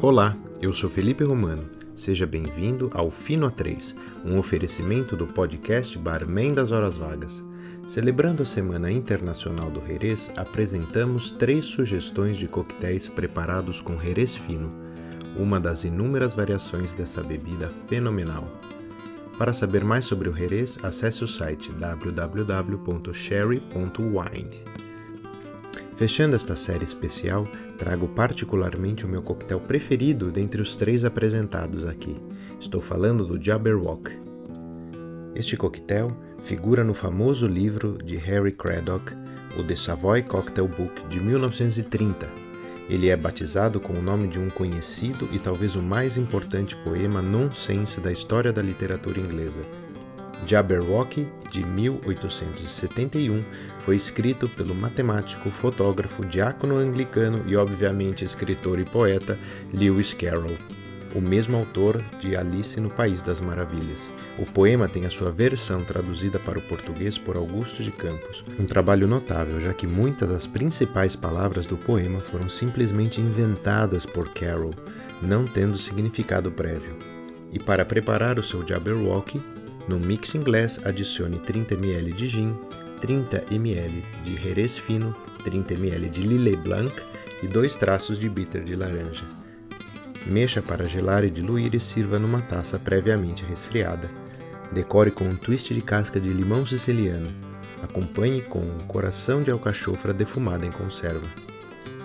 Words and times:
Olá, 0.00 0.36
eu 0.62 0.72
sou 0.72 0.88
Felipe 0.88 1.24
Romano. 1.24 1.68
Seja 1.94 2.26
bem-vindo 2.26 2.90
ao 2.94 3.10
Fino 3.10 3.50
A3, 3.50 3.96
um 4.24 4.38
oferecimento 4.38 5.16
do 5.16 5.26
podcast 5.26 5.98
Barman 5.98 6.54
das 6.54 6.70
Horas 6.70 6.96
Vagas. 6.96 7.44
Celebrando 7.86 8.42
a 8.42 8.46
Semana 8.46 8.90
Internacional 8.90 9.70
do 9.70 9.84
Jerez, 9.84 10.30
apresentamos 10.36 11.30
três 11.32 11.64
sugestões 11.64 12.36
de 12.36 12.46
coquetéis 12.46 13.08
preparados 13.08 13.80
com 13.80 13.98
Jerez 13.98 14.36
fino, 14.36 14.72
uma 15.36 15.58
das 15.58 15.84
inúmeras 15.84 16.32
variações 16.32 16.94
dessa 16.94 17.22
bebida 17.22 17.72
fenomenal. 17.88 18.48
Para 19.38 19.52
saber 19.52 19.84
mais 19.84 20.04
sobre 20.04 20.28
o 20.28 20.36
Jerez, 20.36 20.78
acesse 20.82 21.22
o 21.22 21.28
site 21.28 21.70
www.sherry.wine. 21.70 24.64
Fechando 25.96 26.34
esta 26.34 26.56
série 26.56 26.84
especial, 26.84 27.46
trago 27.78 28.08
particularmente 28.08 29.06
o 29.06 29.08
meu 29.08 29.22
coquetel 29.22 29.60
preferido 29.60 30.32
dentre 30.32 30.60
os 30.60 30.74
três 30.74 31.04
apresentados 31.04 31.84
aqui. 31.84 32.16
Estou 32.58 32.80
falando 32.80 33.24
do 33.24 33.40
Jabberwock. 33.40 34.10
Este 35.36 35.56
coquetel 35.56 36.10
figura 36.42 36.82
no 36.82 36.94
famoso 36.94 37.46
livro 37.46 37.96
de 38.02 38.16
Harry 38.16 38.52
Craddock, 38.52 39.14
o 39.56 39.62
The 39.62 39.76
Savoy 39.76 40.22
Cocktail 40.22 40.66
Book 40.66 41.06
de 41.08 41.20
1930. 41.20 42.26
Ele 42.88 43.08
é 43.08 43.16
batizado 43.16 43.78
com 43.78 43.92
o 43.92 44.02
nome 44.02 44.28
de 44.28 44.38
um 44.38 44.48
conhecido 44.48 45.28
e 45.30 45.38
talvez 45.38 45.76
o 45.76 45.82
mais 45.82 46.16
importante 46.16 46.74
poema 46.76 47.20
nonsense 47.20 48.00
da 48.00 48.10
história 48.10 48.52
da 48.52 48.62
literatura 48.62 49.20
inglesa, 49.20 49.62
Jabberwocky, 50.46 51.26
de 51.50 51.64
1871, 51.64 53.44
foi 53.80 53.96
escrito 53.96 54.48
pelo 54.48 54.74
matemático, 54.74 55.50
fotógrafo, 55.50 56.24
diácono 56.24 56.76
anglicano 56.76 57.42
e, 57.46 57.56
obviamente, 57.56 58.24
escritor 58.24 58.78
e 58.78 58.84
poeta 58.84 59.38
Lewis 59.72 60.12
Carroll, 60.12 60.56
o 61.14 61.20
mesmo 61.20 61.56
autor 61.56 62.02
de 62.20 62.36
Alice 62.36 62.80
no 62.80 62.90
País 62.90 63.22
das 63.22 63.40
Maravilhas. 63.40 64.12
O 64.38 64.44
poema 64.44 64.88
tem 64.88 65.06
a 65.06 65.10
sua 65.10 65.30
versão 65.30 65.82
traduzida 65.84 66.38
para 66.38 66.58
o 66.58 66.62
português 66.62 67.16
por 67.16 67.36
Augusto 67.36 67.82
de 67.82 67.90
Campos, 67.90 68.44
um 68.58 68.64
trabalho 68.64 69.06
notável, 69.06 69.60
já 69.60 69.72
que 69.72 69.86
muitas 69.86 70.28
das 70.28 70.46
principais 70.46 71.16
palavras 71.16 71.66
do 71.66 71.76
poema 71.76 72.20
foram 72.20 72.48
simplesmente 72.48 73.20
inventadas 73.20 74.04
por 74.04 74.28
Carroll, 74.30 74.74
não 75.22 75.44
tendo 75.44 75.78
significado 75.78 76.50
prévio. 76.50 76.96
E 77.52 77.58
para 77.58 77.84
preparar 77.84 78.38
o 78.38 78.42
seu 78.42 78.66
Jabberwocky, 78.66 79.40
no 79.88 79.98
mixing 79.98 80.42
glass, 80.42 80.78
adicione 80.84 81.38
30 81.38 81.74
ml 81.74 82.12
de 82.12 82.26
gin, 82.26 82.54
30 83.00 83.44
ml 83.50 84.02
de 84.22 84.36
Jerez 84.36 84.76
fino, 84.76 85.16
30 85.44 85.74
ml 85.74 86.10
de 86.10 86.22
Lillet 86.22 86.56
Blanc 86.56 86.92
e 87.42 87.46
dois 87.46 87.76
traços 87.76 88.18
de 88.18 88.28
bitter 88.28 88.62
de 88.64 88.74
laranja. 88.74 89.24
Mexa 90.26 90.60
para 90.60 90.84
gelar 90.84 91.24
e 91.24 91.30
diluir 91.30 91.74
e 91.74 91.80
sirva 91.80 92.18
numa 92.18 92.40
taça 92.40 92.78
previamente 92.78 93.44
resfriada. 93.44 94.10
Decore 94.72 95.10
com 95.10 95.24
um 95.24 95.36
twist 95.36 95.72
de 95.72 95.80
casca 95.80 96.20
de 96.20 96.28
limão 96.28 96.66
siciliano. 96.66 97.28
Acompanhe 97.82 98.42
com 98.42 98.58
um 98.58 98.78
coração 98.86 99.42
de 99.42 99.50
alcachofra 99.50 100.12
defumada 100.12 100.66
em 100.66 100.70
conserva. 100.70 101.26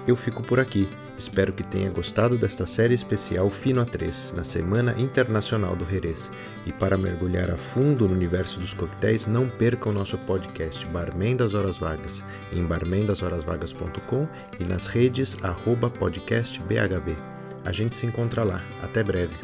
Eu 0.05 0.15
fico 0.15 0.43
por 0.43 0.59
aqui. 0.59 0.87
Espero 1.17 1.53
que 1.53 1.63
tenha 1.63 1.89
gostado 1.89 2.37
desta 2.37 2.65
série 2.65 2.93
especial 2.93 3.49
Fino 3.49 3.81
a 3.81 3.85
3, 3.85 4.33
na 4.35 4.43
Semana 4.43 4.93
Internacional 4.97 5.75
do 5.75 5.89
Jerez. 5.89 6.31
E 6.65 6.73
para 6.73 6.97
mergulhar 6.97 7.49
a 7.51 7.57
fundo 7.57 8.07
no 8.07 8.13
universo 8.13 8.59
dos 8.59 8.73
coquetéis, 8.73 9.27
não 9.27 9.47
perca 9.47 9.89
o 9.89 9.93
nosso 9.93 10.17
podcast 10.17 10.85
Barman 10.87 11.37
das 11.37 11.53
Horas 11.53 11.77
Vagas, 11.77 12.23
em 12.51 12.65
barmendashorasvagas.com 12.65 14.27
e 14.59 14.65
nas 14.65 14.87
redes 14.87 15.37
arroba 15.41 15.89
podcastbhv. 15.89 17.32
A 17.65 17.71
gente 17.71 17.95
se 17.95 18.05
encontra 18.05 18.43
lá. 18.43 18.61
Até 18.81 19.03
breve. 19.03 19.35